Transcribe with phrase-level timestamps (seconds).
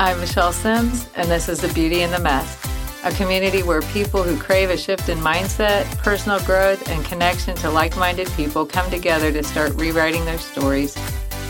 [0.00, 2.64] I'm Michelle Sims, and this is The Beauty in the Mess,
[3.02, 7.68] a community where people who crave a shift in mindset, personal growth, and connection to
[7.68, 10.94] like minded people come together to start rewriting their stories.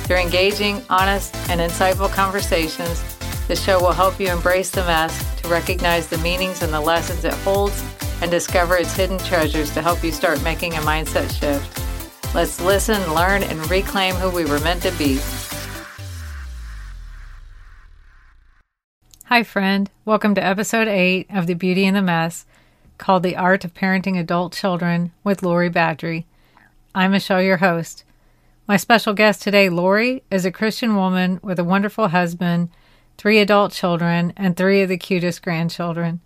[0.04, 3.02] Through engaging, honest, and insightful conversations,
[3.48, 7.26] the show will help you embrace the mess, to recognize the meanings and the lessons
[7.26, 7.84] it holds,
[8.22, 12.34] and discover its hidden treasures to help you start making a mindset shift.
[12.34, 15.20] Let's listen, learn, and reclaim who we were meant to be.
[19.28, 19.90] Hi, friend.
[20.06, 22.46] Welcome to episode 8 of The Beauty in the Mess,
[22.96, 26.24] called The Art of Parenting Adult Children with Lori Badry.
[26.94, 28.04] I'm Michelle, your host.
[28.66, 32.70] My special guest today, Lori, is a Christian woman with a wonderful husband,
[33.18, 36.20] three adult children, and three of the cutest grandchildren.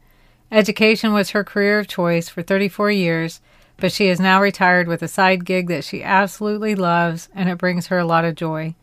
[0.53, 3.41] Education was her career of choice for 34 years,
[3.79, 7.59] but she is now retired with a side gig that she absolutely loves and it
[7.59, 8.77] brings her a lot of joy.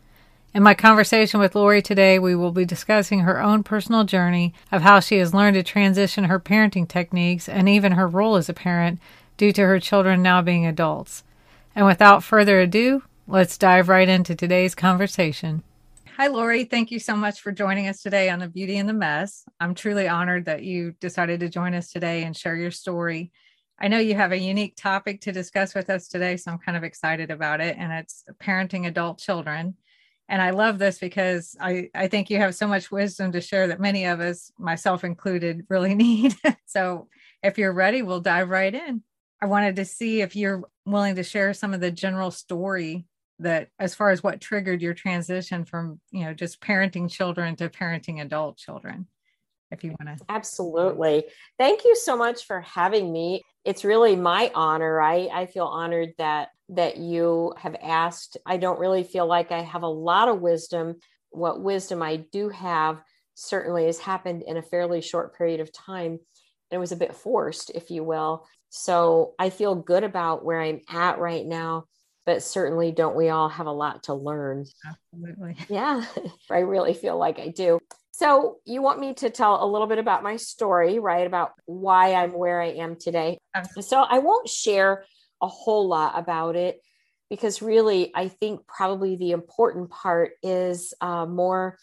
[0.52, 4.82] In my conversation with Lori today, we will be discussing her own personal journey of
[4.82, 8.52] how she has learned to transition her parenting techniques and even her role as a
[8.52, 8.98] parent
[9.36, 11.22] due to her children now being adults.
[11.76, 15.62] And without further ado, let's dive right into today's conversation.
[16.16, 16.64] Hi, Lori.
[16.64, 19.44] Thank you so much for joining us today on The Beauty and the Mess.
[19.60, 23.30] I'm truly honored that you decided to join us today and share your story.
[23.78, 26.76] I know you have a unique topic to discuss with us today, so I'm kind
[26.76, 29.76] of excited about it, and it's parenting adult children
[30.30, 33.66] and i love this because i i think you have so much wisdom to share
[33.66, 36.34] that many of us myself included really need.
[36.64, 37.08] So
[37.42, 39.02] if you're ready we'll dive right in.
[39.42, 43.06] I wanted to see if you're willing to share some of the general story
[43.38, 47.68] that as far as what triggered your transition from you know just parenting children to
[47.68, 49.06] parenting adult children
[49.70, 51.24] if you want to absolutely.
[51.58, 56.10] Thank you so much for having me it's really my honor i i feel honored
[56.18, 58.36] that that you have asked.
[58.46, 60.96] I don't really feel like I have a lot of wisdom.
[61.30, 63.02] What wisdom I do have
[63.34, 66.12] certainly has happened in a fairly short period of time.
[66.12, 66.18] And
[66.70, 68.46] it was a bit forced, if you will.
[68.68, 71.86] So I feel good about where I'm at right now,
[72.24, 74.66] but certainly don't we all have a lot to learn?
[74.86, 75.56] Absolutely.
[75.68, 76.04] Yeah,
[76.50, 77.80] I really feel like I do.
[78.20, 81.26] So, you want me to tell a little bit about my story, right?
[81.26, 83.38] About why I'm where I am today.
[83.54, 83.88] Absolutely.
[83.88, 85.04] So, I won't share
[85.42, 86.80] a whole lot about it
[87.30, 91.78] because really i think probably the important part is uh, more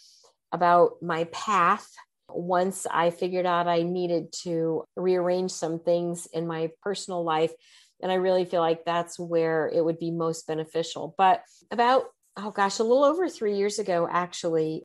[0.51, 1.89] about my path
[2.29, 7.53] once i figured out i needed to rearrange some things in my personal life
[8.01, 12.05] and i really feel like that's where it would be most beneficial but about
[12.35, 14.83] oh gosh a little over three years ago actually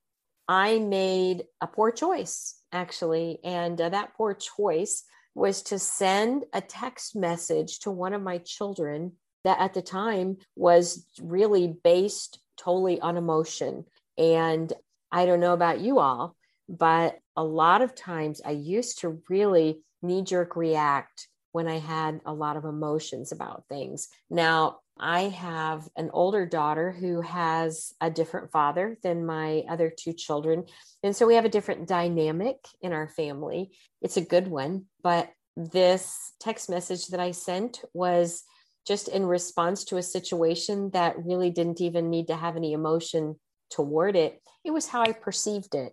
[0.48, 5.04] i made a poor choice actually and uh, that poor choice
[5.34, 9.12] was to send a text message to one of my children
[9.44, 13.84] that at the time was really based totally on emotion.
[14.16, 14.72] And
[15.10, 16.36] I don't know about you all,
[16.68, 22.20] but a lot of times I used to really knee jerk react when I had
[22.26, 24.08] a lot of emotions about things.
[24.30, 30.12] Now, I have an older daughter who has a different father than my other two
[30.12, 30.64] children.
[31.02, 33.70] And so we have a different dynamic in our family.
[34.00, 38.44] It's a good one, but this text message that I sent was
[38.86, 43.36] just in response to a situation that really didn't even need to have any emotion
[43.70, 44.40] toward it.
[44.64, 45.92] It was how I perceived it.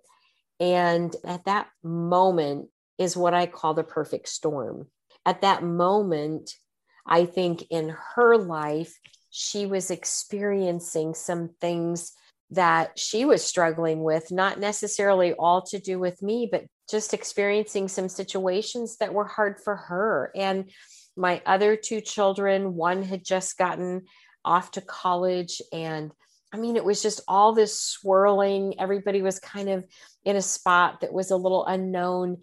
[0.60, 4.88] And at that moment is what I call the perfect storm.
[5.26, 6.56] At that moment,
[7.06, 8.98] I think in her life,
[9.30, 12.14] she was experiencing some things
[12.52, 17.88] that she was struggling with, not necessarily all to do with me, but just experiencing
[17.88, 20.32] some situations that were hard for her.
[20.36, 20.72] And
[21.16, 24.04] my other two children, one had just gotten
[24.44, 25.62] off to college.
[25.72, 26.12] And
[26.52, 28.80] I mean, it was just all this swirling.
[28.80, 29.86] Everybody was kind of
[30.26, 32.38] in a spot that was a little unknown.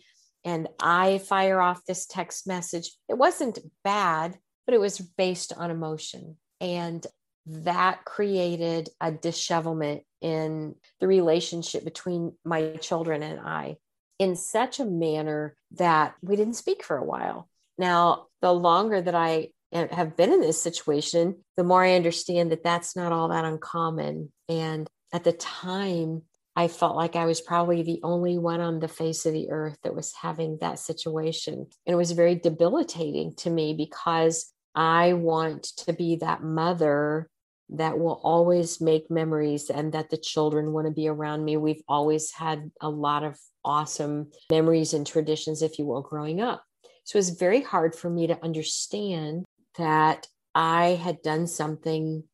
[0.46, 2.92] And I fire off this text message.
[3.08, 6.36] It wasn't bad, but it was based on emotion.
[6.60, 7.04] And
[7.46, 13.76] that created a dishevelment in the relationship between my children and I
[14.18, 17.48] in such a manner that we didn't speak for a while.
[17.76, 22.64] Now, the longer that I have been in this situation, the more I understand that
[22.64, 24.32] that's not all that uncommon.
[24.48, 26.22] And at the time,
[26.56, 29.76] I felt like I was probably the only one on the face of the earth
[29.84, 31.54] that was having that situation.
[31.54, 37.28] And it was very debilitating to me because I want to be that mother
[37.70, 41.56] that will always make memories and that the children want to be around me.
[41.56, 46.64] We've always had a lot of awesome memories and traditions, if you will, growing up.
[47.04, 49.44] So it was very hard for me to understand
[49.76, 52.24] that I had done something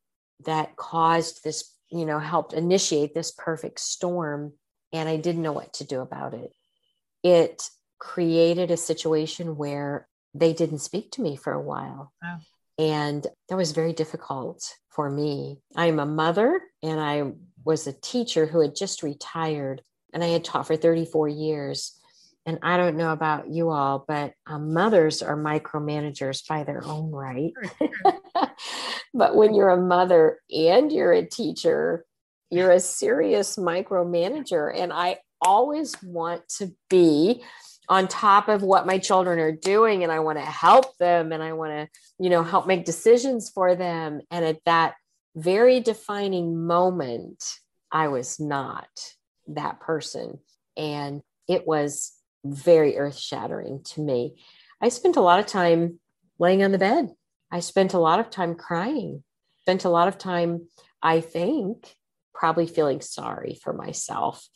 [0.45, 4.55] that caused this, you know, helped initiate this perfect storm.
[4.93, 6.53] and I didn't know what to do about it.
[7.23, 7.63] It
[7.99, 12.13] created a situation where they didn't speak to me for a while.
[12.23, 12.39] Wow.
[12.79, 15.61] And that was very difficult for me.
[15.77, 17.33] I'm a mother and I
[17.65, 21.99] was a teacher who had just retired and I had taught for 34 years.
[22.45, 27.13] And I don't know about you all, but um, mothers are micromanagers by their own
[27.13, 27.53] right.
[29.15, 32.05] but when you're a mother and you're a teacher,
[32.51, 34.73] you're a serious micromanager.
[34.75, 37.43] And I always want to be
[37.89, 41.43] on top of what my children are doing and I want to help them and
[41.43, 41.89] I want to,
[42.19, 44.21] you know, help make decisions for them.
[44.31, 44.95] And at that
[45.35, 47.43] very defining moment,
[47.91, 48.89] I was not
[49.49, 50.39] that person.
[50.77, 52.13] And it was
[52.45, 54.37] very earth shattering to me.
[54.81, 56.01] I spent a lot of time
[56.39, 57.11] laying on the bed.
[57.53, 59.23] I spent a lot of time crying,
[59.61, 60.69] spent a lot of time,
[61.03, 61.95] I think,
[62.35, 64.49] probably feeling sorry for myself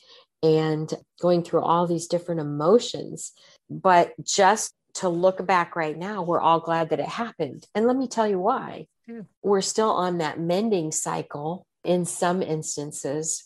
[0.43, 3.33] and going through all these different emotions.
[3.69, 7.67] But just to look back right now, we're all glad that it happened.
[7.75, 8.87] And let me tell you why.
[9.07, 9.23] Yeah.
[9.43, 13.45] We're still on that mending cycle in some instances.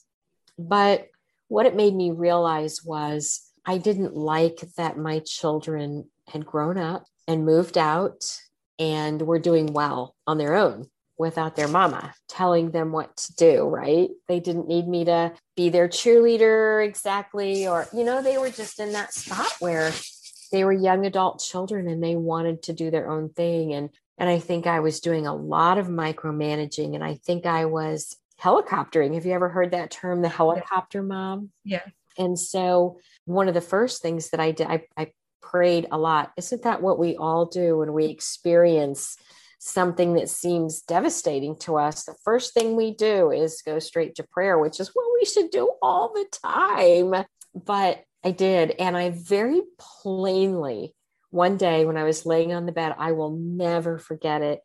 [0.58, 1.08] But
[1.48, 7.04] what it made me realize was I didn't like that my children had grown up
[7.26, 8.40] and moved out
[8.80, 10.88] and were doing well on their own
[11.18, 14.08] without their mama telling them what to do, right?
[14.26, 18.80] They didn't need me to be their cheerleader exactly, or, you know, they were just
[18.80, 19.92] in that spot where
[20.50, 23.74] they were young adult children and they wanted to do their own thing.
[23.74, 27.66] And, and I think I was doing a lot of micromanaging and I think I
[27.66, 29.14] was helicoptering.
[29.14, 31.50] Have you ever heard that term, the helicopter mom?
[31.64, 31.82] Yeah.
[32.16, 35.12] And so one of the first things that I did, I, I
[35.50, 36.32] prayed a lot.
[36.36, 39.16] Isn't that what we all do when we experience
[39.60, 44.22] something that seems devastating to us, the first thing we do is go straight to
[44.22, 47.24] prayer, which is what we should do all the time.
[47.54, 48.70] But I did.
[48.78, 50.94] And I very plainly,
[51.30, 54.60] one day when I was laying on the bed, I will never forget it.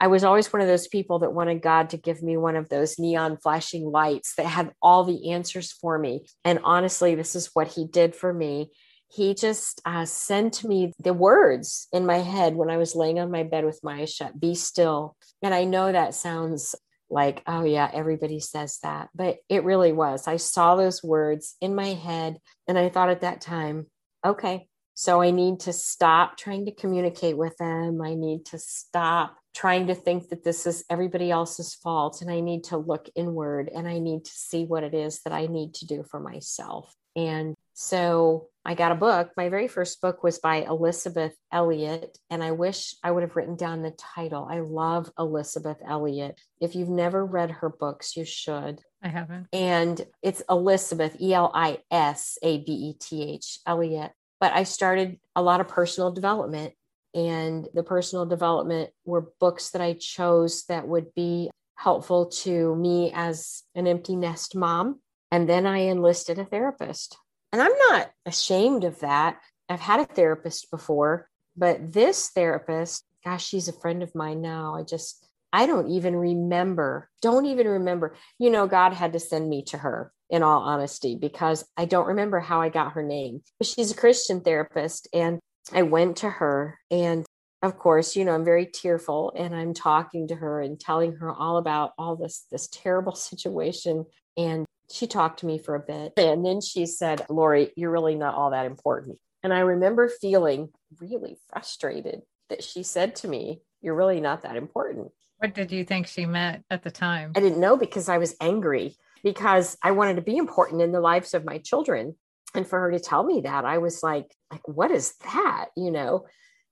[0.00, 2.68] I was always one of those people that wanted God to give me one of
[2.68, 6.26] those neon flashing lights that had all the answers for me.
[6.44, 8.70] And honestly, this is what He did for me
[9.10, 13.30] he just uh, sent me the words in my head when I was laying on
[13.30, 15.16] my bed with my eyes shut be still.
[15.42, 16.74] And I know that sounds
[17.10, 20.28] like, oh, yeah, everybody says that, but it really was.
[20.28, 23.86] I saw those words in my head, and I thought at that time,
[24.24, 28.02] okay, so I need to stop trying to communicate with them.
[28.02, 32.20] I need to stop trying to think that this is everybody else's fault.
[32.20, 35.32] And I need to look inward and I need to see what it is that
[35.32, 36.92] I need to do for myself.
[37.14, 39.30] And so I got a book.
[39.36, 43.54] My very first book was by Elisabeth Elliot, and I wish I would have written
[43.54, 44.48] down the title.
[44.50, 46.40] I love Elisabeth Elliot.
[46.60, 48.80] If you've never read her books, you should.
[49.00, 49.46] I haven't.
[49.52, 54.10] And it's Elisabeth E L I S A B E T H, Elliot.
[54.40, 56.74] But I started a lot of personal development,
[57.14, 63.12] and the personal development were books that I chose that would be helpful to me
[63.14, 64.98] as an empty nest mom.
[65.30, 67.16] And then I enlisted a therapist
[67.52, 69.38] and I'm not ashamed of that.
[69.68, 74.74] I've had a therapist before, but this therapist, gosh, she's a friend of mine now.
[74.74, 78.14] I just, I don't even remember, don't even remember.
[78.38, 82.08] You know, God had to send me to her in all honesty, because I don't
[82.08, 83.42] remember how I got her name.
[83.58, 85.08] But she's a Christian therapist.
[85.14, 85.40] And
[85.72, 87.24] I went to her and
[87.60, 91.32] of course, you know, I'm very tearful and I'm talking to her and telling her
[91.32, 94.06] all about all this this terrible situation
[94.38, 98.14] and she talked to me for a bit and then she said, Lori, you're really
[98.14, 99.18] not all that important.
[99.42, 104.56] And I remember feeling really frustrated that she said to me, You're really not that
[104.56, 105.10] important.
[105.38, 107.32] What did you think she meant at the time?
[107.36, 111.00] I didn't know because I was angry because I wanted to be important in the
[111.00, 112.16] lives of my children.
[112.54, 115.66] And for her to tell me that, I was like, like, what is that?
[115.76, 116.26] You know?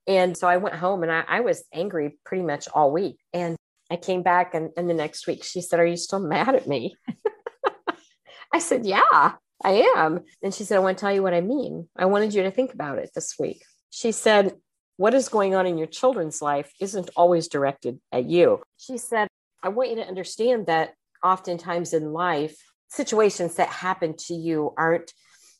[0.07, 3.19] And so I went home and I, I was angry pretty much all week.
[3.33, 3.55] And
[3.89, 6.67] I came back and, and the next week she said, Are you still mad at
[6.67, 6.95] me?
[8.53, 10.21] I said, Yeah, I am.
[10.41, 11.87] And she said, I want to tell you what I mean.
[11.95, 13.63] I wanted you to think about it this week.
[13.89, 14.55] She said,
[14.97, 18.61] What is going on in your children's life isn't always directed at you.
[18.77, 19.27] She said,
[19.63, 22.57] I want you to understand that oftentimes in life,
[22.89, 25.11] situations that happen to you aren't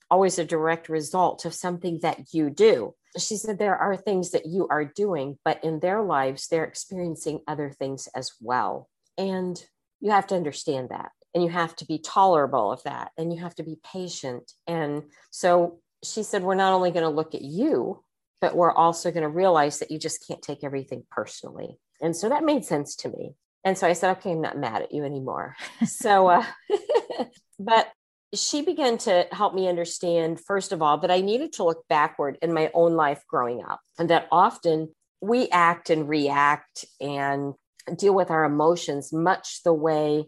[0.09, 2.93] always a direct result of something that you do.
[3.17, 7.41] She said, There are things that you are doing, but in their lives, they're experiencing
[7.47, 8.89] other things as well.
[9.17, 9.61] And
[9.99, 13.41] you have to understand that and you have to be tolerable of that and you
[13.41, 14.51] have to be patient.
[14.65, 18.03] And so she said we're not only going to look at you
[18.39, 21.79] but we're also going to realize that you just can't take everything personally.
[22.01, 23.33] And so that made sense to me.
[23.63, 25.55] And so i said okay i'm not mad at you anymore.
[25.85, 26.45] So uh,
[27.59, 27.91] but
[28.33, 32.37] she began to help me understand, first of all, that I needed to look backward
[32.41, 37.53] in my own life growing up, and that often we act and react and
[37.95, 40.25] deal with our emotions much the way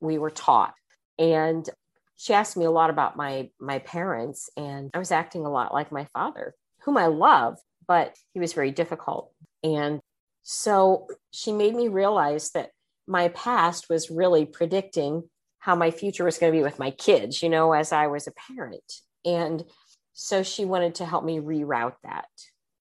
[0.00, 0.74] we were taught.
[1.18, 1.68] And
[2.16, 5.72] she asked me a lot about my my parents and I was acting a lot
[5.72, 9.32] like my father, whom I love, but he was very difficult.
[9.62, 10.00] And
[10.42, 12.70] so she made me realize that
[13.06, 15.24] my past was really predicting
[15.58, 18.26] how my future was going to be with my kids, you know, as I was
[18.26, 18.92] a parent.
[19.24, 19.64] And
[20.12, 22.28] so she wanted to help me reroute that.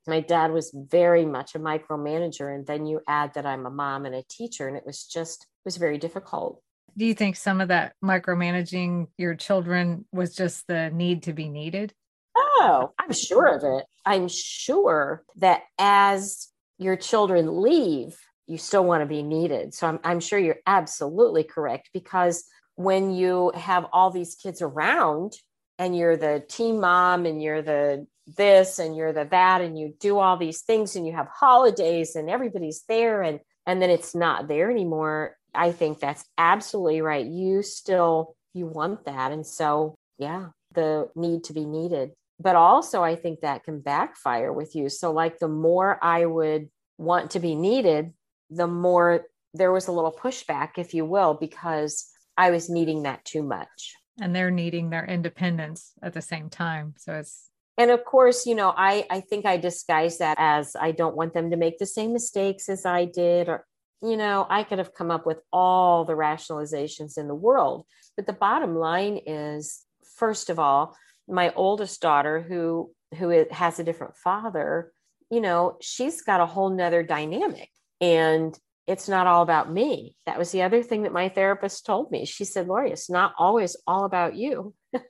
[0.08, 2.54] My dad was very much a micromanager.
[2.54, 5.44] And then you add that I'm a mom and a teacher, and it was just,
[5.44, 6.62] it was very difficult.
[6.98, 11.48] Do you think some of that micromanaging your children was just the need to be
[11.48, 11.94] needed?
[12.36, 13.86] Oh, I'm sure of it.
[14.04, 16.48] I'm sure that as
[16.80, 19.74] your children leave, you still want to be needed.
[19.76, 25.34] So I'm, I'm sure you're absolutely correct because when you have all these kids around
[25.78, 29.94] and you're the team mom and you're the this and you're the that and you
[30.00, 34.14] do all these things and you have holidays and everybody's there and and then it's
[34.14, 37.26] not there anymore i think that's absolutely right.
[37.26, 39.32] You still you want that.
[39.32, 42.12] And so yeah the need to be needed.
[42.40, 44.90] But also i think that can backfire with you.
[44.90, 48.14] So like the more i would want to be needed
[48.50, 53.24] the more there was a little pushback if you will because i was needing that
[53.26, 53.94] too much.
[54.20, 56.96] And they're needing their independence at the same time.
[56.98, 60.92] So it's and of course you know i i think i disguise that as i
[60.92, 63.66] don't want them to make the same mistakes as i did or
[64.02, 67.86] you know i could have come up with all the rationalizations in the world.
[68.16, 69.84] But the bottom line is
[70.16, 70.96] first of all
[71.28, 74.92] my oldest daughter who who has a different father
[75.30, 77.70] you know she's got a whole nother dynamic.
[78.00, 80.16] And it's not all about me.
[80.26, 82.26] That was the other thing that my therapist told me.
[82.26, 84.74] She said lori it's not always all about you.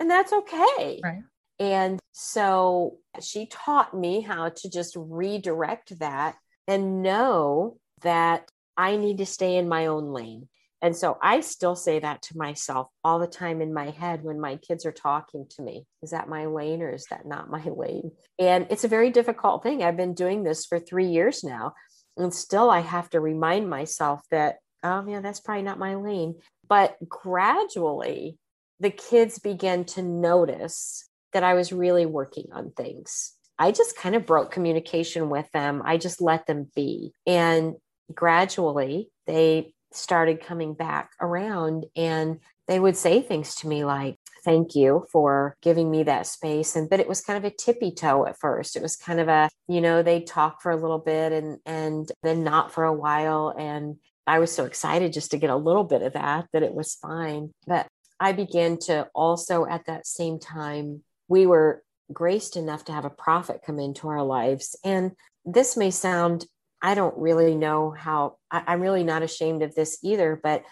[0.00, 1.00] And that's okay.
[1.04, 1.22] Right.
[1.60, 9.18] And so she taught me how to just redirect that and know that I need
[9.18, 10.48] to stay in my own lane.
[10.82, 14.40] And so I still say that to myself all the time in my head when
[14.40, 15.84] my kids are talking to me.
[16.02, 18.12] Is that my lane or is that not my lane?
[18.38, 19.82] And it's a very difficult thing.
[19.82, 21.74] I've been doing this for three years now.
[22.16, 26.36] And still, I have to remind myself that, oh, yeah, that's probably not my lane.
[26.68, 28.38] But gradually,
[28.78, 33.34] the kids began to notice that I was really working on things.
[33.58, 35.82] I just kind of broke communication with them.
[35.84, 37.12] I just let them be.
[37.26, 37.74] And
[38.14, 44.74] gradually they started coming back around and they would say things to me like, thank
[44.74, 46.76] you for giving me that space.
[46.76, 48.76] And but it was kind of a tippy toe at first.
[48.76, 52.10] It was kind of a you know they'd talk for a little bit and and
[52.22, 53.54] then not for a while.
[53.56, 56.74] And i was so excited just to get a little bit of that that it
[56.74, 57.52] was fine.
[57.66, 57.86] But
[58.20, 63.10] i began to also at that same time we were graced enough to have a
[63.10, 64.76] prophet come into our lives.
[64.84, 65.12] And
[65.44, 66.44] this may sound,
[66.82, 70.64] I don't really know how, I, am really not ashamed of this either, but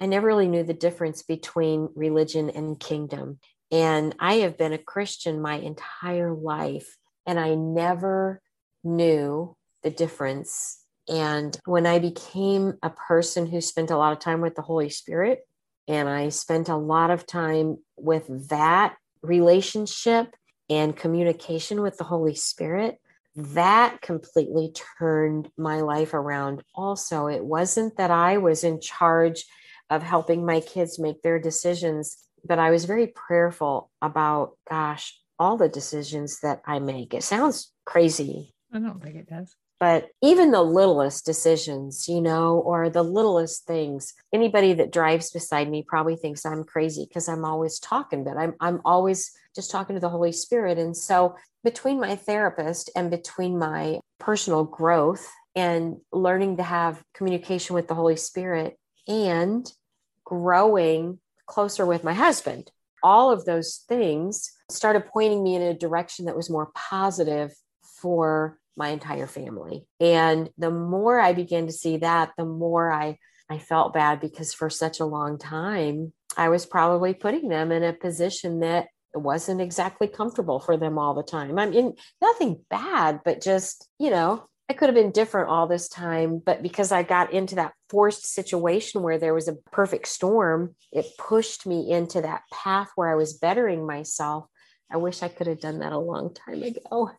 [0.00, 3.38] I never really knew the difference between religion and kingdom.
[3.70, 6.96] And I have been a Christian my entire life,
[7.26, 8.40] and I never
[8.84, 10.84] knew the difference.
[11.08, 14.90] And when I became a person who spent a lot of time with the Holy
[14.90, 15.40] Spirit,
[15.86, 20.34] and I spent a lot of time with that relationship
[20.70, 23.00] and communication with the Holy Spirit,
[23.38, 26.62] that completely turned my life around.
[26.74, 29.44] Also, it wasn't that I was in charge
[29.90, 35.56] of helping my kids make their decisions, but I was very prayerful about, gosh, all
[35.56, 37.14] the decisions that I make.
[37.14, 38.54] It sounds crazy.
[38.72, 43.66] I don't think it does but even the littlest decisions, you know, or the littlest
[43.66, 48.36] things, anybody that drives beside me probably thinks I'm crazy because I'm always talking, but
[48.36, 50.78] I'm, I'm always just talking to the Holy Spirit.
[50.78, 57.74] And so between my therapist and between my personal growth and learning to have communication
[57.74, 59.70] with the Holy Spirit and
[60.24, 62.70] growing closer with my husband,
[63.02, 67.52] all of those things started pointing me in a direction that was more positive
[68.00, 69.84] for my entire family.
[70.00, 73.18] And the more I began to see that, the more I
[73.50, 77.82] I felt bad because for such a long time I was probably putting them in
[77.82, 81.58] a position that wasn't exactly comfortable for them all the time.
[81.58, 85.88] I mean, nothing bad, but just, you know, I could have been different all this
[85.88, 90.74] time, but because I got into that forced situation where there was a perfect storm,
[90.92, 94.44] it pushed me into that path where I was bettering myself.
[94.92, 97.10] I wish I could have done that a long time ago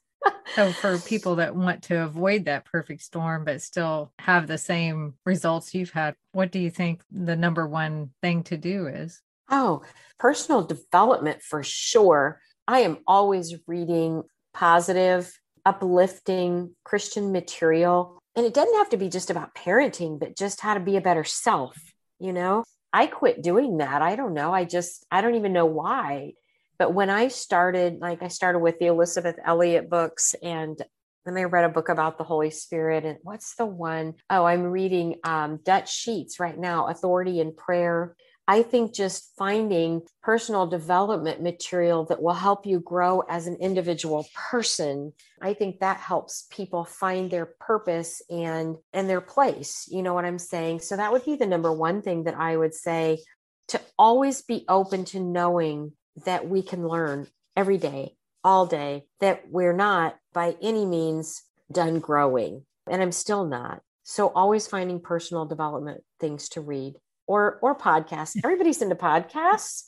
[0.55, 5.13] so for people that want to avoid that perfect storm but still have the same
[5.25, 9.81] results you've had what do you think the number one thing to do is Oh,
[10.19, 12.39] personal development for sure.
[12.67, 14.23] I am always reading
[14.53, 15.31] positive,
[15.65, 18.19] uplifting Christian material.
[18.35, 21.01] And it doesn't have to be just about parenting, but just how to be a
[21.01, 21.75] better self.
[22.19, 24.01] You know, I quit doing that.
[24.01, 24.53] I don't know.
[24.53, 26.33] I just, I don't even know why.
[26.79, 30.81] But when I started, like I started with the Elisabeth Elliot books and
[31.25, 33.05] then I read a book about the Holy Spirit.
[33.05, 34.13] And what's the one?
[34.29, 38.15] Oh, I'm reading um, Dutch Sheets right now, Authority in Prayer.
[38.48, 44.25] I think just finding personal development material that will help you grow as an individual
[44.33, 49.88] person, I think that helps people find their purpose and and their place.
[49.91, 50.79] You know what I'm saying?
[50.79, 53.19] So that would be the number one thing that I would say
[53.67, 55.91] to always be open to knowing
[56.25, 61.99] that we can learn every day, all day, that we're not by any means done
[61.99, 62.65] growing.
[62.89, 63.81] And I'm still not.
[64.03, 66.95] So always finding personal development things to read
[67.27, 68.38] or or podcasts.
[68.43, 69.83] Everybody's into podcasts.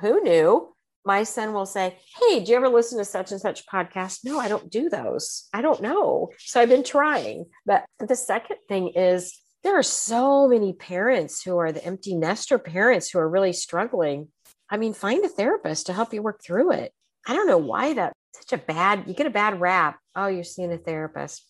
[0.00, 0.74] Who knew?
[1.04, 4.20] My son will say, Hey, do you ever listen to such and such podcast?
[4.24, 5.48] No, I don't do those.
[5.52, 6.30] I don't know.
[6.38, 7.46] So I've been trying.
[7.66, 12.58] But the second thing is there are so many parents who are the empty nester
[12.58, 14.28] parents who are really struggling.
[14.70, 16.92] I mean, find a therapist to help you work through it.
[17.26, 19.98] I don't know why that's such a bad, you get a bad rap.
[20.14, 21.44] Oh, you're seeing a therapist.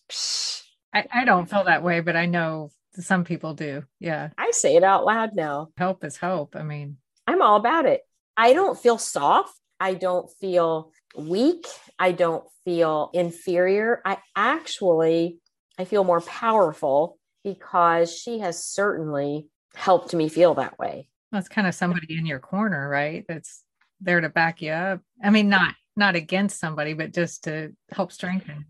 [0.93, 3.83] I, I don't feel that way, but I know some people do.
[3.99, 4.29] Yeah.
[4.37, 5.69] I say it out loud now.
[5.77, 6.55] Help is hope.
[6.55, 8.01] I mean, I'm all about it.
[8.37, 9.53] I don't feel soft.
[9.79, 11.65] I don't feel weak.
[11.99, 14.01] I don't feel inferior.
[14.05, 15.39] I actually
[15.77, 21.09] I feel more powerful because she has certainly helped me feel that way.
[21.35, 23.25] That's kind of somebody in your corner, right?
[23.27, 23.63] That's
[24.01, 25.01] there to back you up.
[25.23, 28.65] I mean, not not against somebody, but just to help strengthen.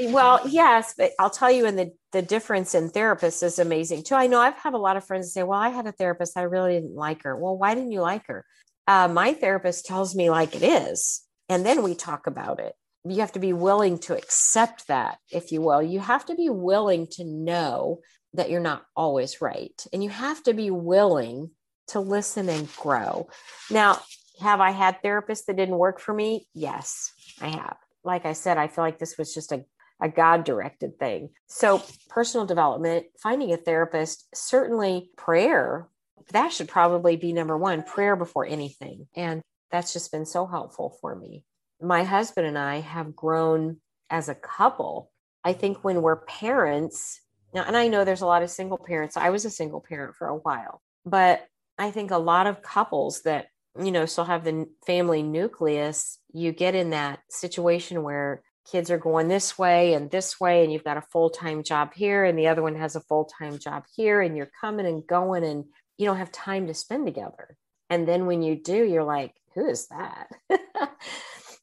[0.00, 4.14] Well yes but i'll tell you in the the difference in therapists is amazing too.
[4.14, 6.42] I know i've had a lot of friends say well i had a therapist i
[6.42, 7.36] really didn't like her.
[7.36, 8.44] Well why didn't you like her?
[8.86, 12.74] Uh, my therapist tells me like it is and then we talk about it.
[13.04, 15.82] You have to be willing to accept that if you will.
[15.82, 18.00] You have to be willing to know
[18.34, 21.50] that you're not always right and you have to be willing
[21.88, 23.28] to listen and grow
[23.70, 23.98] now
[24.40, 28.58] have i had therapists that didn't work for me yes i have like I said,
[28.58, 29.64] I feel like this was just a,
[30.00, 31.30] a God directed thing.
[31.46, 35.88] So, personal development, finding a therapist, certainly prayer,
[36.32, 39.06] that should probably be number one prayer before anything.
[39.14, 41.44] And that's just been so helpful for me.
[41.80, 43.78] My husband and I have grown
[44.10, 45.10] as a couple.
[45.44, 47.20] I think when we're parents,
[47.54, 49.16] now, and I know there's a lot of single parents.
[49.16, 51.46] I was a single parent for a while, but
[51.78, 53.46] I think a lot of couples that
[53.82, 58.98] you know still have the family nucleus you get in that situation where kids are
[58.98, 62.46] going this way and this way and you've got a full-time job here and the
[62.46, 65.64] other one has a full-time job here and you're coming and going and
[65.98, 67.56] you don't have time to spend together.
[67.90, 70.28] And then when you do you're like who is that?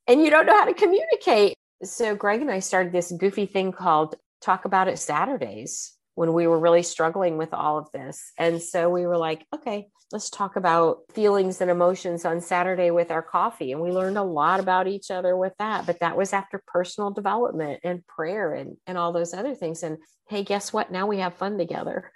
[0.07, 1.53] And you don't know how to communicate.
[1.83, 6.47] So greg and i started this goofy thing called talk about it saturdays when we
[6.47, 8.33] were really struggling with all of this.
[8.37, 13.09] And so we were like, okay, let's talk about feelings and emotions on Saturday with
[13.09, 13.71] our coffee.
[13.71, 15.85] And we learned a lot about each other with that.
[15.85, 19.81] But that was after personal development and prayer and, and all those other things.
[19.81, 20.91] And hey, guess what?
[20.91, 22.11] Now we have fun together.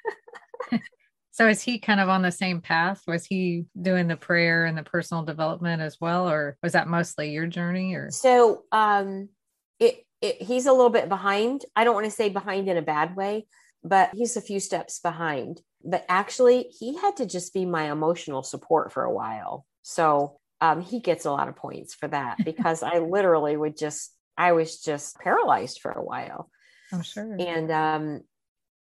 [1.31, 3.03] so is he kind of on the same path?
[3.07, 6.29] Was he doing the prayer and the personal development as well?
[6.29, 9.29] Or was that mostly your journey or so um
[9.79, 11.63] it, it he's a little bit behind.
[11.73, 13.45] I don't want to say behind in a bad way
[13.83, 15.61] but he's a few steps behind.
[15.83, 19.65] But actually, he had to just be my emotional support for a while.
[19.81, 24.13] So um, he gets a lot of points for that because I literally would just,
[24.37, 26.49] I was just paralyzed for a while.
[26.91, 27.35] I'm sure.
[27.39, 28.21] And um,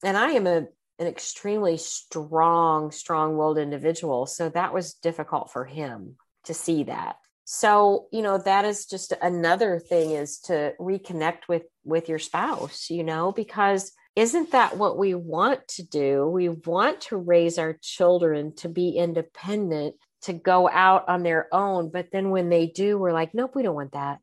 [0.04, 0.68] and I am a
[1.00, 7.16] an extremely strong, strong-willed individual, so that was difficult for him to see that.
[7.46, 12.90] So you know that is just another thing is to reconnect with with your spouse,
[12.90, 16.28] you know, because isn't that what we want to do?
[16.28, 21.90] We want to raise our children to be independent, to go out on their own.
[21.90, 24.20] But then when they do, we're like, nope, we don't want that.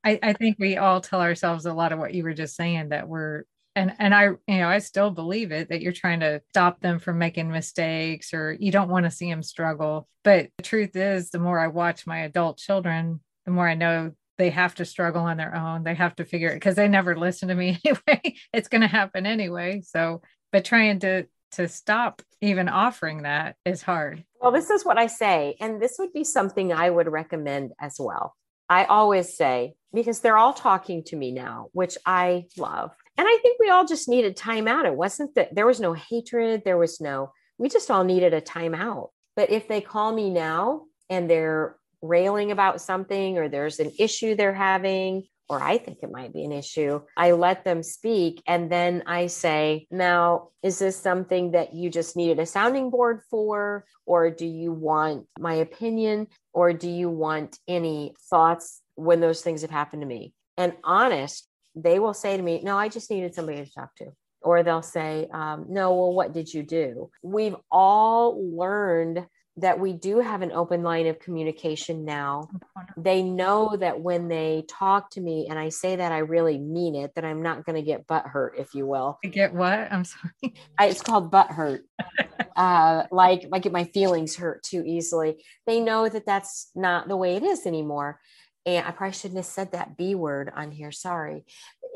[0.03, 2.89] I, I think we all tell ourselves a lot of what you were just saying
[2.89, 3.43] that we're
[3.75, 6.99] and and I you know I still believe it that you're trying to stop them
[6.99, 11.29] from making mistakes or you don't want to see them struggle but the truth is
[11.29, 15.23] the more I watch my adult children the more I know they have to struggle
[15.23, 15.83] on their own.
[15.83, 18.35] They have to figure it because they never listen to me anyway.
[18.53, 19.81] it's going to happen anyway.
[19.85, 24.23] So, but trying to to stop even offering that is hard.
[24.39, 27.97] Well, this is what I say, and this would be something I would recommend as
[27.99, 28.35] well.
[28.69, 32.91] I always say because they're all talking to me now, which I love.
[33.17, 34.85] And I think we all just needed time out.
[34.85, 38.41] It wasn't that there was no hatred, there was no we just all needed a
[38.41, 39.11] time out.
[39.35, 44.35] But if they call me now and they're railing about something or there's an issue
[44.35, 48.41] they're having or I think it might be an issue, I let them speak.
[48.47, 53.19] And then I say, now, is this something that you just needed a sounding board
[53.29, 53.83] for?
[54.05, 56.27] Or do you want my opinion?
[56.53, 60.33] Or do you want any thoughts when those things have happened to me?
[60.55, 64.05] And honest, they will say to me, no, I just needed somebody to talk to.
[64.41, 67.11] Or they'll say, um, no, well, what did you do?
[67.23, 72.47] We've all learned that we do have an open line of communication now.
[72.95, 76.95] They know that when they talk to me and I say that I really mean
[76.95, 79.19] it, that I'm not going to get butt hurt, if you will.
[79.23, 79.91] I Get what?
[79.91, 80.53] I'm sorry.
[80.77, 81.83] I, it's called butt hurt.
[82.55, 85.43] uh, like like my feelings hurt too easily.
[85.67, 88.19] They know that that's not the way it is anymore.
[88.65, 90.91] And I probably shouldn't have said that B word on here.
[90.91, 91.43] Sorry.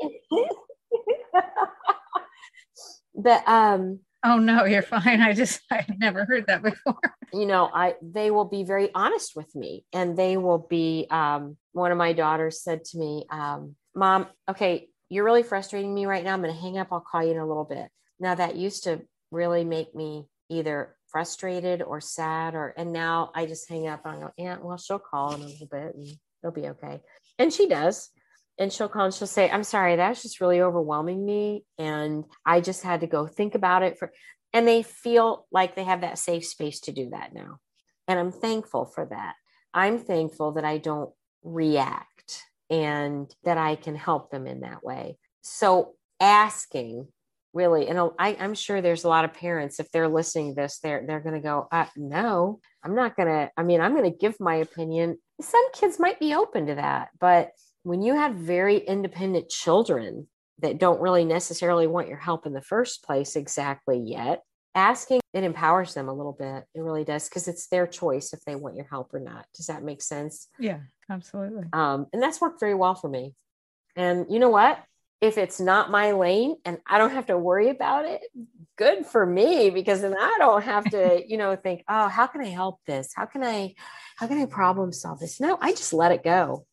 [3.14, 5.20] but um Oh no, you're fine.
[5.20, 6.98] I just I never heard that before.
[7.32, 11.56] You know, I they will be very honest with me and they will be um
[11.72, 16.24] one of my daughters said to me, um, Mom, okay, you're really frustrating me right
[16.24, 16.32] now.
[16.34, 17.88] I'm gonna hang up, I'll call you in a little bit.
[18.18, 23.46] Now that used to really make me either frustrated or sad or and now I
[23.46, 26.06] just hang up I go, Yeah, well, she'll call in a little bit and
[26.42, 27.00] it'll be okay.
[27.38, 28.10] And she does
[28.58, 31.64] and she'll call and she'll say, I'm sorry, that's just really overwhelming me.
[31.78, 34.12] And I just had to go think about it for,
[34.52, 37.58] and they feel like they have that safe space to do that now.
[38.08, 39.34] And I'm thankful for that.
[39.74, 41.10] I'm thankful that I don't
[41.42, 45.18] react and that I can help them in that way.
[45.42, 47.08] So asking
[47.56, 51.04] really, and I, am sure there's a lot of parents, if they're listening this, they're,
[51.06, 54.16] they're going to go, uh, no, I'm not going to, I mean, I'm going to
[54.16, 55.16] give my opinion.
[55.40, 57.50] Some kids might be open to that, but
[57.86, 60.26] when you have very independent children
[60.58, 64.42] that don't really necessarily want your help in the first place exactly yet,
[64.74, 66.64] asking it empowers them a little bit.
[66.74, 69.46] It really does because it's their choice if they want your help or not.
[69.54, 70.48] Does that make sense?
[70.58, 71.68] Yeah, absolutely.
[71.72, 73.36] Um, and that's worked very well for me.
[73.94, 74.82] And you know what?
[75.20, 78.20] If it's not my lane and I don't have to worry about it,
[78.76, 82.40] good for me because then I don't have to, you know, think, oh, how can
[82.40, 83.12] I help this?
[83.14, 83.74] How can I,
[84.16, 85.38] how can I problem solve this?
[85.38, 86.66] No, I just let it go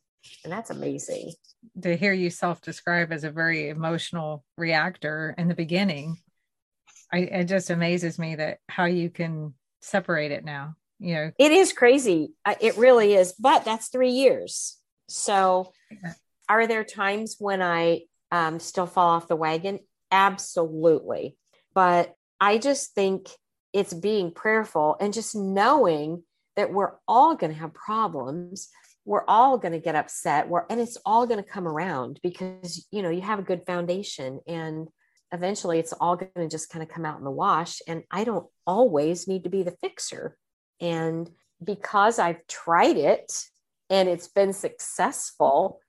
[0.44, 1.34] and that's amazing.
[1.82, 6.18] To hear you self describe as a very emotional reactor in the beginning,
[7.12, 10.76] I, it just amazes me that how you can separate it now.
[11.00, 12.34] You know, it is crazy.
[12.62, 13.34] It really is.
[13.34, 14.78] But that's three years.
[15.10, 15.74] So,
[16.48, 19.80] are there times when I um, still fall off the wagon?
[20.12, 21.38] Absolutely.
[21.74, 23.30] But I just think
[23.74, 26.24] it's being prayerful and just knowing
[26.56, 28.70] that we're all going to have problems
[29.06, 32.88] we're all going to get upset we're, and it's all going to come around because
[32.92, 34.88] you know you have a good foundation and
[35.32, 38.24] eventually it's all going to just kind of come out in the wash and i
[38.24, 40.38] don't always need to be the fixer.
[40.80, 41.30] And
[41.64, 43.32] because i've tried it
[43.90, 45.80] and it's been successful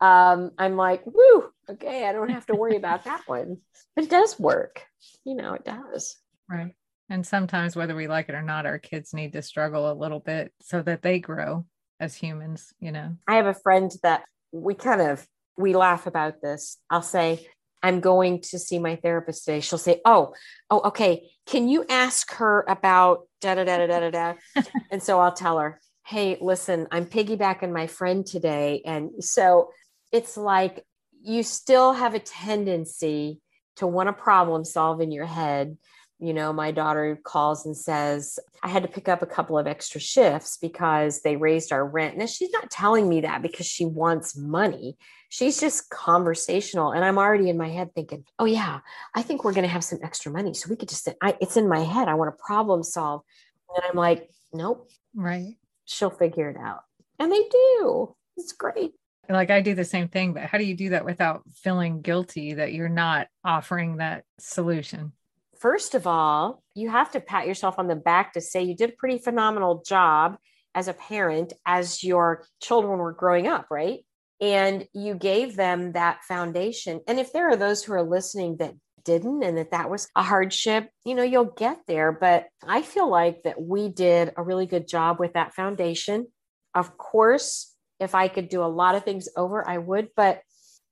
[0.00, 3.58] um, i'm like woo okay i don't have to worry about that one.
[3.94, 4.84] But it does work
[5.24, 6.16] you know it does.
[6.48, 6.74] Right
[7.08, 10.20] and sometimes whether we like it or not our kids need to struggle a little
[10.20, 11.64] bit so that they grow
[12.02, 13.16] as humans, you know.
[13.28, 16.76] I have a friend that we kind of we laugh about this.
[16.90, 17.46] I'll say,
[17.82, 19.60] I'm going to see my therapist today.
[19.60, 20.34] She'll say, Oh,
[20.68, 21.30] oh, okay.
[21.46, 24.62] Can you ask her about da da da da da da?
[24.90, 28.82] and so I'll tell her, Hey, listen, I'm piggybacking my friend today.
[28.84, 29.70] And so
[30.10, 30.84] it's like
[31.22, 33.40] you still have a tendency
[33.76, 35.78] to want to problem solve in your head
[36.22, 39.66] you know, my daughter calls and says, I had to pick up a couple of
[39.66, 42.16] extra shifts because they raised our rent.
[42.16, 44.96] Now, she's not telling me that because she wants money.
[45.30, 46.92] She's just conversational.
[46.92, 48.78] And I'm already in my head thinking, oh, yeah,
[49.16, 50.54] I think we're going to have some extra money.
[50.54, 52.06] So we could just, I, it's in my head.
[52.06, 53.22] I want to problem solve.
[53.74, 54.88] And I'm like, nope.
[55.16, 55.56] Right.
[55.86, 56.82] She'll figure it out.
[57.18, 58.14] And they do.
[58.36, 58.92] It's great.
[59.28, 62.54] Like I do the same thing, but how do you do that without feeling guilty
[62.54, 65.12] that you're not offering that solution?
[65.62, 68.90] First of all, you have to pat yourself on the back to say you did
[68.90, 70.36] a pretty phenomenal job
[70.74, 74.00] as a parent as your children were growing up, right?
[74.40, 77.00] And you gave them that foundation.
[77.06, 80.22] And if there are those who are listening that didn't and that that was a
[80.22, 82.10] hardship, you know, you'll get there.
[82.10, 86.26] But I feel like that we did a really good job with that foundation.
[86.74, 90.08] Of course, if I could do a lot of things over, I would.
[90.16, 90.40] But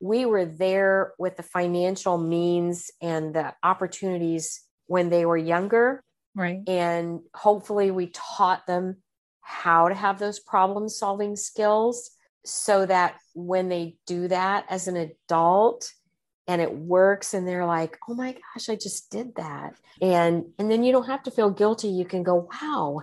[0.00, 6.02] we were there with the financial means and the opportunities when they were younger.
[6.34, 6.60] Right.
[6.66, 8.96] And hopefully we taught them
[9.40, 12.10] how to have those problem solving skills
[12.44, 15.92] so that when they do that as an adult
[16.46, 20.70] and it works and they're like oh my gosh i just did that and and
[20.70, 23.02] then you don't have to feel guilty you can go wow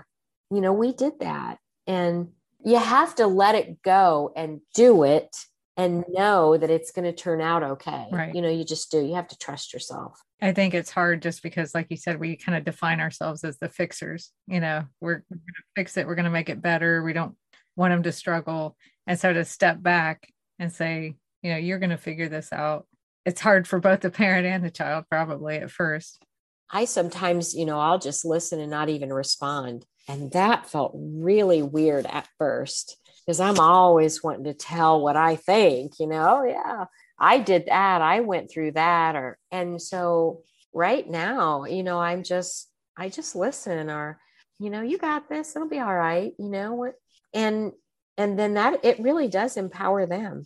[0.49, 1.59] you know, we did that.
[1.85, 2.29] And
[2.63, 5.35] you have to let it go and do it
[5.77, 8.07] and know that it's going to turn out okay.
[8.11, 8.33] Right.
[8.33, 8.99] You know, you just do.
[8.99, 10.19] You have to trust yourself.
[10.41, 13.59] I think it's hard just because, like you said, we kind of define ourselves as
[13.59, 14.31] the fixers.
[14.47, 17.03] You know, we're, we're going to fix it, we're going to make it better.
[17.03, 17.35] We don't
[17.75, 18.75] want them to struggle.
[19.05, 20.27] And so to step back
[20.59, 22.87] and say, you know, you're going to figure this out.
[23.25, 26.23] It's hard for both the parent and the child, probably at first.
[26.71, 29.85] I sometimes, you know, I'll just listen and not even respond.
[30.07, 35.35] And that felt really weird at first because I'm always wanting to tell what I
[35.35, 36.85] think, you know, yeah,
[37.19, 38.01] I did that.
[38.01, 39.17] I went through that.
[39.17, 44.17] Or, and so right now, you know, I'm just, I just listen or,
[44.59, 46.93] you know, you got this, it'll be all right, you know, what,
[47.33, 47.73] and,
[48.17, 50.45] and then that it really does empower them.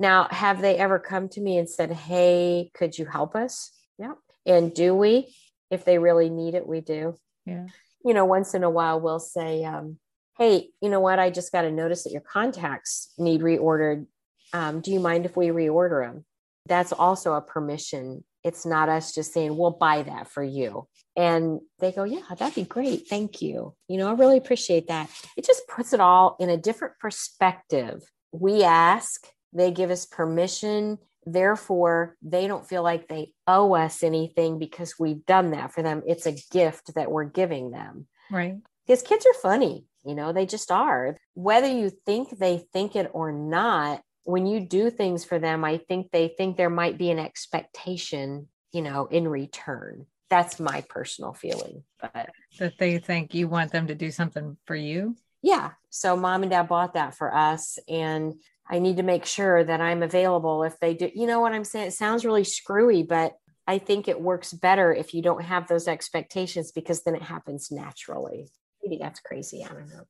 [0.00, 3.70] Now, have they ever come to me and said, Hey, could you help us?
[3.98, 4.14] Yeah.
[4.46, 5.36] And do we?
[5.70, 7.14] If they really need it, we do.
[7.46, 7.66] Yeah.
[8.04, 9.98] You know, once in a while, we'll say, um,
[10.38, 11.18] hey, you know what?
[11.18, 14.06] I just got a notice that your contacts need reordered.
[14.52, 16.24] Um, do you mind if we reorder them?
[16.66, 18.24] That's also a permission.
[18.44, 20.88] It's not us just saying, we'll buy that for you.
[21.16, 23.06] And they go, yeah, that'd be great.
[23.08, 23.74] Thank you.
[23.88, 25.10] You know, I really appreciate that.
[25.36, 28.02] It just puts it all in a different perspective.
[28.32, 30.98] We ask, they give us permission.
[31.26, 36.02] Therefore, they don't feel like they owe us anything because we've done that for them.
[36.06, 38.06] It's a gift that we're giving them.
[38.30, 38.56] Right.
[38.86, 41.16] Because kids are funny you know, they just are.
[41.34, 45.78] Whether you think they think it or not, when you do things for them, I
[45.78, 50.06] think they think there might be an expectation, you know, in return.
[50.30, 51.84] That's my personal feeling.
[52.00, 55.16] But that they think you want them to do something for you.
[55.42, 55.72] Yeah.
[55.90, 57.78] So mom and dad bought that for us.
[57.88, 58.34] And
[58.66, 61.10] I need to make sure that I'm available if they do.
[61.14, 61.88] You know what I'm saying?
[61.88, 63.34] It sounds really screwy, but
[63.66, 67.70] I think it works better if you don't have those expectations because then it happens
[67.70, 68.48] naturally
[68.82, 69.64] maybe that's crazy.
[69.64, 70.04] I don't know.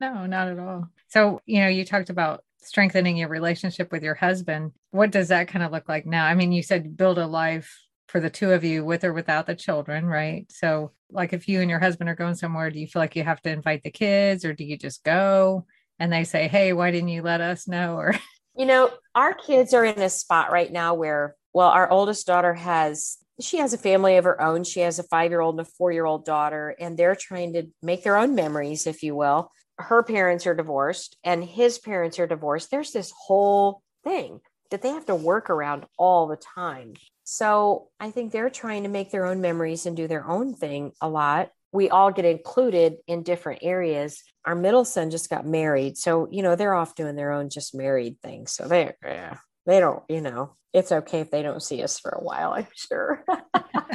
[0.00, 0.88] no, not at all.
[1.08, 4.72] So, you know, you talked about strengthening your relationship with your husband.
[4.90, 6.26] What does that kind of look like now?
[6.26, 9.46] I mean, you said build a life for the two of you with or without
[9.46, 10.46] the children, right?
[10.50, 13.24] So, like if you and your husband are going somewhere, do you feel like you
[13.24, 15.66] have to invite the kids or do you just go
[15.98, 17.96] and they say, hey, why didn't you let us know?
[18.02, 18.14] Or,
[18.54, 22.52] you know, our kids are in a spot right now where, well, our oldest daughter
[22.52, 24.64] has she has a family of her own.
[24.64, 27.54] She has a five year old and a four year old daughter, and they're trying
[27.54, 29.50] to make their own memories, if you will.
[29.78, 32.70] Her parents are divorced, and his parents are divorced.
[32.70, 34.40] There's this whole thing
[34.70, 36.94] that they have to work around all the time.
[37.24, 40.92] So I think they're trying to make their own memories and do their own thing
[41.00, 41.50] a lot.
[41.72, 44.22] We all get included in different areas.
[44.44, 45.96] Our middle son just got married.
[45.96, 48.46] So, you know, they're off doing their own just married thing.
[48.46, 52.10] So they're, yeah, they don't, you know, it's okay if they don't see us for
[52.10, 53.24] a while, I'm sure.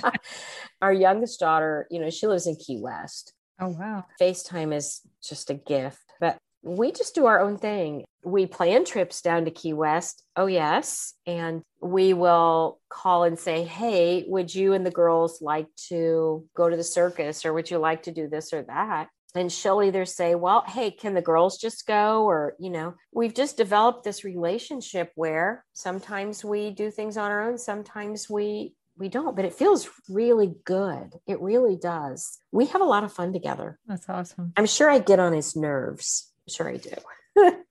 [0.81, 3.33] Our youngest daughter, you know, she lives in Key West.
[3.59, 4.05] Oh, wow.
[4.21, 8.03] FaceTime is just a gift, but we just do our own thing.
[8.23, 10.23] We plan trips down to Key West.
[10.35, 11.13] Oh, yes.
[11.25, 16.69] And we will call and say, Hey, would you and the girls like to go
[16.69, 19.07] to the circus or would you like to do this or that?
[19.37, 22.23] And she'll either say well hey can the girls just go?
[22.23, 27.49] Or you know we've just developed this relationship where sometimes we do things on our
[27.49, 31.13] own sometimes we we don't but it feels really good.
[31.27, 32.39] It really does.
[32.51, 33.79] We have a lot of fun together.
[33.87, 34.53] That's awesome.
[34.57, 36.31] I'm sure i get on his nerves.
[36.47, 37.53] I'm sure i do.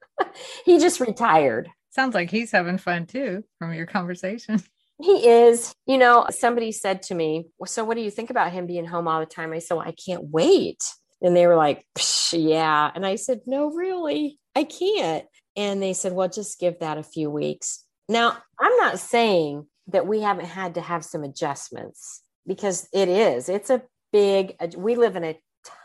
[0.64, 1.68] He just retired.
[1.90, 4.62] Sounds like he's having fun too from your conversation.
[4.98, 5.74] He is.
[5.84, 8.86] You know somebody said to me well, so what do you think about him being
[8.86, 9.52] home all the time?
[9.52, 10.82] I said well, i can't wait
[11.22, 11.84] and they were like,
[12.32, 12.90] yeah.
[12.94, 15.24] And I said, no, really, I can't.
[15.56, 17.84] And they said, well, just give that a few weeks.
[18.08, 23.48] Now, I'm not saying that we haven't had to have some adjustments because it is,
[23.48, 25.38] it's a big, we live in a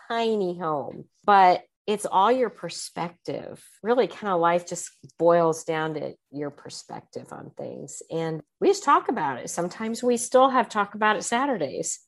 [0.10, 3.64] tiny home, but it's all your perspective.
[3.82, 8.02] Really, kind of life just boils down to your perspective on things.
[8.12, 9.50] And we just talk about it.
[9.50, 12.00] Sometimes we still have talk about it Saturdays,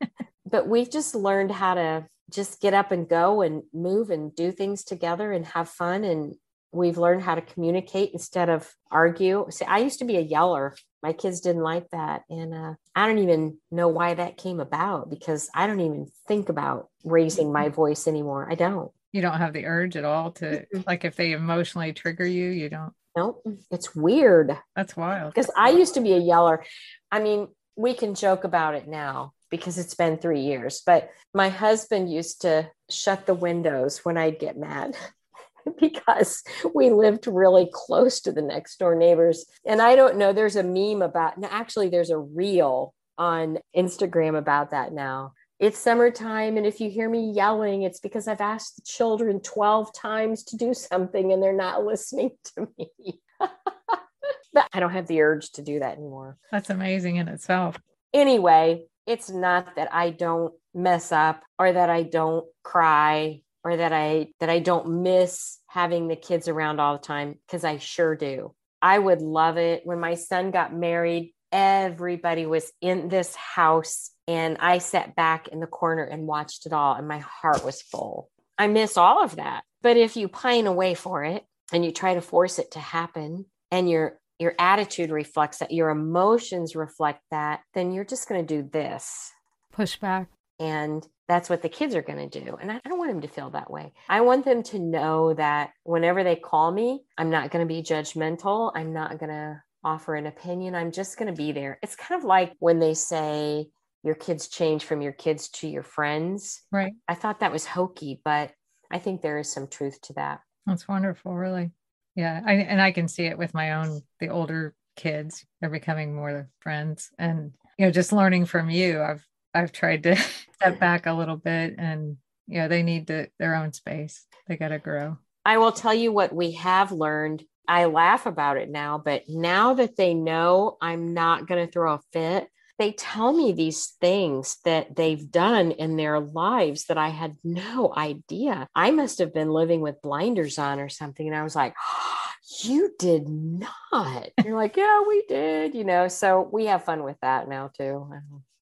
[0.46, 4.52] but we've just learned how to just get up and go and move and do
[4.52, 6.04] things together and have fun.
[6.04, 6.34] And
[6.72, 9.46] we've learned how to communicate instead of argue.
[9.50, 10.76] See i used to be a yeller.
[11.02, 12.22] My kids didn't like that.
[12.28, 16.48] And uh, i don't even know why that came about because i don't even think
[16.48, 18.48] about raising my voice anymore.
[18.50, 18.90] I don't.
[19.12, 22.68] You don't have the urge at all to like if they emotionally trigger you you
[22.68, 22.92] don't.
[23.16, 23.44] Nope.
[23.72, 24.56] It's weird.
[24.76, 25.34] That's wild.
[25.34, 26.64] Because i used to be a yeller.
[27.10, 30.82] I mean we can joke about it now because it's been three years.
[30.84, 34.96] But my husband used to shut the windows when I'd get mad
[35.80, 36.42] because
[36.74, 39.44] we lived really close to the next door neighbors.
[39.66, 44.70] And I don't know, there's a meme about, actually, there's a reel on Instagram about
[44.70, 45.32] that now.
[45.58, 46.56] it's summertime.
[46.56, 50.56] And if you hear me yelling, it's because I've asked the children 12 times to
[50.56, 53.20] do something and they're not listening to me.
[53.38, 56.38] but I don't have the urge to do that anymore.
[56.50, 57.76] That's amazing in itself.
[58.14, 63.92] Anyway, it's not that I don't mess up or that I don't cry or that
[63.92, 68.16] I that I don't miss having the kids around all the time because I sure
[68.16, 68.54] do.
[68.82, 71.34] I would love it when my son got married.
[71.52, 76.72] Everybody was in this house, and I sat back in the corner and watched it
[76.72, 78.30] all, and my heart was full.
[78.56, 79.64] I miss all of that.
[79.82, 83.46] But if you pine away for it and you try to force it to happen,
[83.70, 88.62] and your your attitude reflects that, your emotions reflect that, then you're just going to
[88.62, 89.30] do this
[89.72, 90.28] push back.
[90.58, 92.56] And that's what the kids are going to do.
[92.60, 93.92] And I don't want them to feel that way.
[94.08, 97.82] I want them to know that whenever they call me, I'm not going to be
[97.82, 98.72] judgmental.
[98.74, 100.74] I'm not going to offer an opinion.
[100.74, 101.78] I'm just going to be there.
[101.82, 103.68] It's kind of like when they say
[104.02, 106.62] your kids change from your kids to your friends.
[106.72, 106.92] Right.
[107.08, 108.52] I thought that was hokey, but
[108.90, 110.40] I think there is some truth to that.
[110.66, 111.70] That's wonderful, really.
[112.14, 112.40] Yeah.
[112.44, 116.48] I, and I can see it with my own, the older kids, they're becoming more
[116.60, 117.10] friends.
[117.18, 120.16] And, you know, just learning from you, I've I've tried to
[120.54, 124.26] step back a little bit and you know they need to, their own space.
[124.46, 125.18] They got to grow.
[125.44, 127.44] I will tell you what we have learned.
[127.66, 131.94] I laugh about it now, but now that they know I'm not going to throw
[131.94, 132.48] a fit,
[132.80, 137.92] they tell me these things that they've done in their lives that I had no
[137.94, 138.66] idea.
[138.74, 141.26] I must have been living with blinders on or something.
[141.26, 142.16] And I was like, oh,
[142.64, 144.30] you did not.
[144.42, 146.08] You're like, yeah, we did, you know.
[146.08, 148.10] So we have fun with that now too.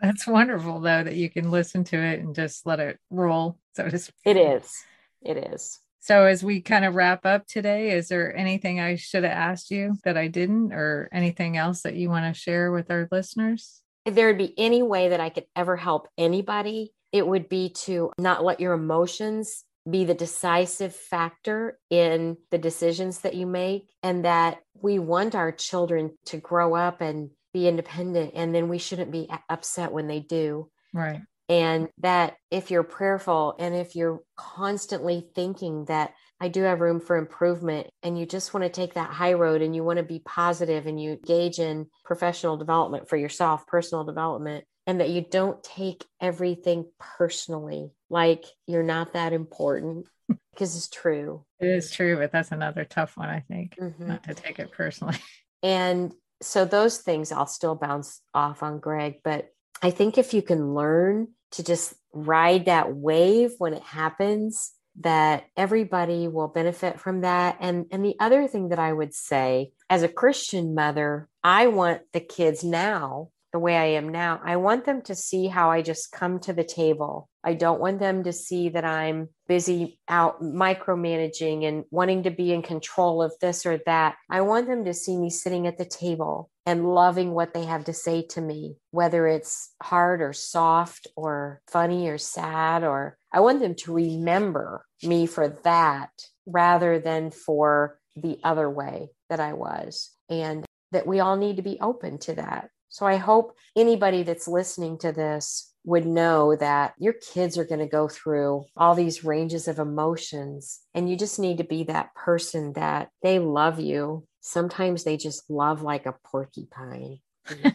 [0.00, 3.88] That's wonderful though that you can listen to it and just let it roll, so
[3.88, 4.14] to speak.
[4.24, 4.72] It is.
[5.20, 5.78] It is.
[6.08, 9.70] So as we kind of wrap up today, is there anything I should have asked
[9.70, 13.82] you that I didn't or anything else that you want to share with our listeners?
[14.06, 17.74] If there would be any way that I could ever help anybody, it would be
[17.84, 23.90] to not let your emotions be the decisive factor in the decisions that you make
[24.02, 28.78] and that we want our children to grow up and be independent and then we
[28.78, 34.20] shouldn't be upset when they do right and that if you're prayerful and if you're
[34.36, 38.94] constantly thinking that I do have room for improvement and you just want to take
[38.94, 43.08] that high road and you want to be positive and you engage in professional development
[43.08, 49.32] for yourself, personal development, and that you don't take everything personally, like you're not that
[49.32, 50.06] important
[50.52, 51.44] because it's true.
[51.60, 54.06] It is true, but that's another tough one, I think, mm-hmm.
[54.06, 55.16] not to take it personally.
[55.60, 59.48] And so those things I'll still bounce off on Greg, but
[59.82, 65.44] I think if you can learn to just ride that wave when it happens, that
[65.56, 67.56] everybody will benefit from that.
[67.60, 72.02] And and the other thing that I would say as a Christian mother, I want
[72.12, 74.40] the kids now the way I am now.
[74.44, 77.28] I want them to see how I just come to the table.
[77.42, 82.52] I don't want them to see that I'm busy out micromanaging and wanting to be
[82.52, 84.16] in control of this or that.
[84.28, 87.84] I want them to see me sitting at the table and loving what they have
[87.84, 93.40] to say to me, whether it's hard or soft or funny or sad, or I
[93.40, 96.10] want them to remember me for that
[96.44, 100.10] rather than for the other way that I was.
[100.28, 104.48] And that we all need to be open to that so I hope anybody that's
[104.48, 109.24] listening to this would know that your kids are going to go through all these
[109.24, 114.26] ranges of emotions and you just need to be that person that they love you.
[114.40, 117.20] Sometimes they just love like a porcupine.
[117.48, 117.72] I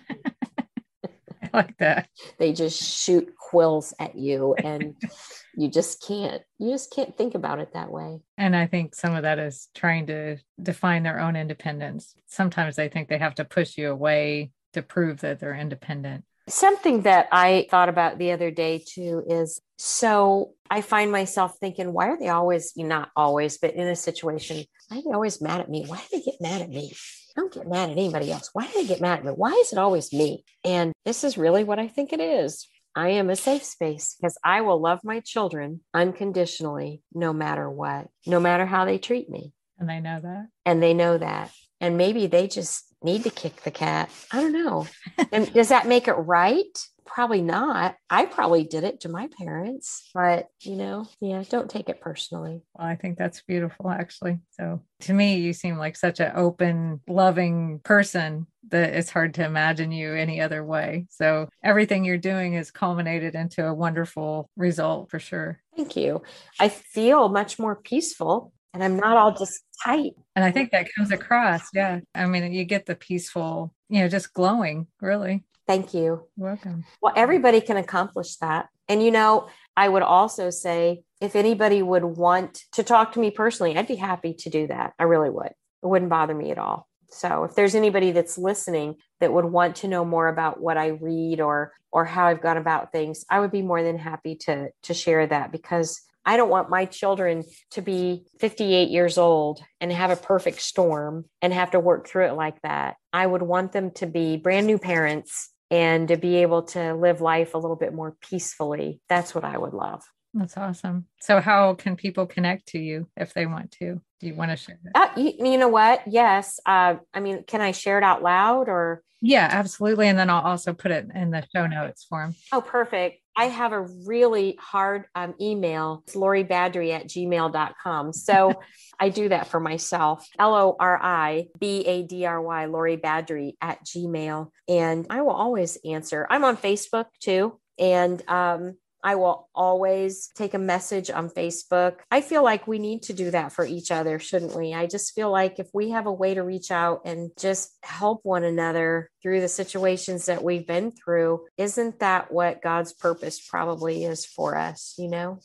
[1.53, 2.07] like that.
[2.37, 4.95] They just shoot quills at you and
[5.55, 8.21] you just can't you just can't think about it that way.
[8.37, 12.15] And I think some of that is trying to define their own independence.
[12.27, 16.25] Sometimes they think they have to push you away to prove that they're independent.
[16.49, 21.93] Something that I thought about the other day too is so I find myself thinking,
[21.93, 25.61] why are they always, not always, but in a situation, why are they always mad
[25.61, 25.85] at me?
[25.85, 26.91] Why do they get mad at me?
[27.35, 28.49] I don't get mad at anybody else.
[28.53, 29.31] Why do they get mad at me?
[29.31, 30.43] Why is it always me?
[30.63, 32.67] And this is really what I think it is.
[32.95, 38.07] I am a safe space because I will love my children unconditionally, no matter what,
[38.27, 39.51] no matter how they treat me.
[39.79, 40.47] And they know that.
[40.65, 41.51] And they know that.
[41.81, 44.09] And maybe they just need to kick the cat.
[44.31, 44.87] I don't know.
[45.31, 46.77] and does that make it right?
[47.05, 47.95] Probably not.
[48.09, 52.61] I probably did it to my parents, but you know, yeah, don't take it personally.
[52.73, 54.39] Well, I think that's beautiful, actually.
[54.51, 59.45] So to me, you seem like such an open, loving person that it's hard to
[59.45, 61.05] imagine you any other way.
[61.09, 65.59] So everything you're doing is culminated into a wonderful result for sure.
[65.75, 66.23] Thank you.
[66.59, 70.13] I feel much more peaceful and I'm not all just tight.
[70.35, 71.61] And I think that comes across.
[71.73, 71.99] Yeah.
[72.15, 75.43] I mean, you get the peaceful, you know, just glowing, really.
[75.67, 76.27] Thank you.
[76.35, 76.83] Welcome.
[77.01, 78.67] Well, everybody can accomplish that.
[78.89, 79.47] And, you know,
[79.77, 83.95] I would also say if anybody would want to talk to me personally, I'd be
[83.95, 84.93] happy to do that.
[84.99, 85.51] I really would.
[85.83, 86.87] It wouldn't bother me at all.
[87.09, 90.87] So if there's anybody that's listening that would want to know more about what I
[90.87, 94.69] read or or how I've gone about things, I would be more than happy to
[94.83, 99.91] to share that because I don't want my children to be 58 years old and
[99.91, 102.95] have a perfect storm and have to work through it like that.
[103.11, 107.19] I would want them to be brand new parents and to be able to live
[107.19, 109.01] life a little bit more peacefully.
[109.09, 110.03] That's what I would love.
[110.33, 111.05] That's awesome.
[111.19, 114.01] So, how can people connect to you if they want to?
[114.19, 114.95] Do you want to share that?
[114.95, 116.01] Uh, you, you, know what?
[116.07, 116.59] Yes.
[116.65, 119.03] Uh, I mean, can I share it out loud or?
[119.21, 120.07] Yeah, absolutely.
[120.07, 122.35] And then I'll also put it in the show notes for them.
[122.51, 123.22] Oh, perfect.
[123.35, 126.03] I have a really hard um, email.
[126.05, 128.13] It's Lori Badry at gmail.com.
[128.13, 128.61] So
[128.99, 130.27] I do that for myself.
[130.37, 134.49] L O R I B A D R Y, Lori Badry at gmail.
[134.67, 136.27] And I will always answer.
[136.29, 137.59] I'm on Facebook too.
[137.79, 141.97] And um, I will always take a message on Facebook.
[142.09, 144.73] I feel like we need to do that for each other, shouldn't we?
[144.73, 148.21] I just feel like if we have a way to reach out and just help
[148.23, 154.05] one another through the situations that we've been through, isn't that what God's purpose probably
[154.05, 155.39] is for us, you know?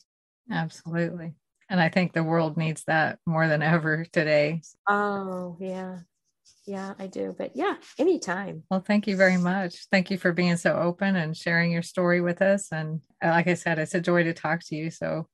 [0.51, 1.35] Absolutely.
[1.69, 4.63] And I think the world needs that more than ever today.
[4.89, 5.99] Oh, yeah
[6.69, 7.35] yeah, I do.
[7.37, 8.63] But yeah, anytime.
[8.71, 9.87] Well, thank you very much.
[9.91, 12.71] Thank you for being so open and sharing your story with us.
[12.71, 14.91] And uh, like I said, it's a joy to talk to you.
[14.91, 15.27] So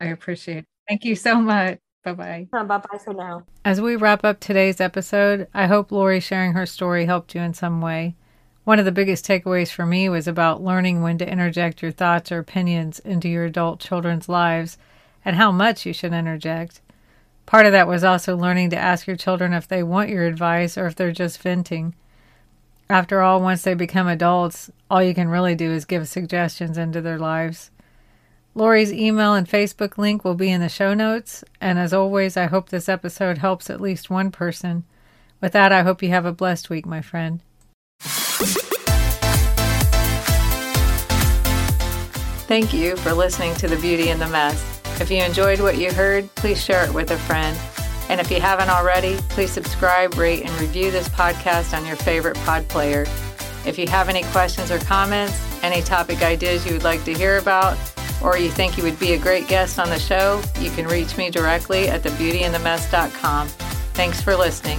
[0.00, 0.64] I appreciate it.
[0.88, 1.78] Thank you so much.
[2.02, 2.48] Bye bye.
[2.52, 3.44] Uh, bye bye for now.
[3.64, 7.54] As we wrap up today's episode, I hope Lori sharing her story helped you in
[7.54, 8.16] some way.
[8.64, 12.32] One of the biggest takeaways for me was about learning when to interject your thoughts
[12.32, 14.78] or opinions into your adult children's lives
[15.24, 16.80] and how much you should interject.
[17.50, 20.78] Part of that was also learning to ask your children if they want your advice
[20.78, 21.96] or if they're just venting.
[22.88, 27.00] After all, once they become adults, all you can really do is give suggestions into
[27.00, 27.72] their lives.
[28.54, 32.46] Lori's email and Facebook link will be in the show notes, and as always, I
[32.46, 34.84] hope this episode helps at least one person.
[35.40, 37.40] With that, I hope you have a blessed week, my friend.
[42.46, 44.79] Thank you for listening to The Beauty in the Mess.
[45.00, 47.58] If you enjoyed what you heard, please share it with a friend.
[48.10, 52.36] And if you haven't already, please subscribe, rate, and review this podcast on your favorite
[52.38, 53.06] pod player.
[53.64, 57.38] If you have any questions or comments, any topic ideas you would like to hear
[57.38, 57.78] about,
[58.22, 61.16] or you think you would be a great guest on the show, you can reach
[61.16, 63.48] me directly at thebeautyinthemess.com.
[63.94, 64.78] Thanks for listening.